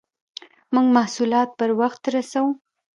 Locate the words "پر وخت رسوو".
1.59-2.49